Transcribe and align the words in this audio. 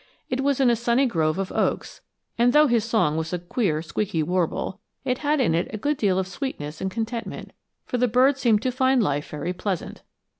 It 0.31 0.41
was 0.41 0.59
in 0.59 0.71
a 0.71 0.75
sunny 0.75 1.05
grove 1.05 1.37
of 1.37 1.51
oaks, 1.51 2.01
and 2.35 2.53
though 2.53 2.65
his 2.65 2.83
song 2.83 3.17
was 3.17 3.33
a 3.33 3.37
queer 3.37 3.83
squeaky 3.83 4.23
warble, 4.23 4.79
it 5.05 5.19
had 5.19 5.39
in 5.39 5.53
it 5.53 5.67
a 5.71 5.77
good 5.77 5.97
deal 5.97 6.17
of 6.17 6.27
sweetness 6.27 6.81
and 6.81 6.89
contentment; 6.89 7.53
for 7.85 7.99
the 7.99 8.07
bird 8.07 8.39
seemed 8.39 8.63
to 8.63 8.71
find 8.71 9.03
life 9.03 9.29
very 9.29 9.53
pleasant. 9.53 10.01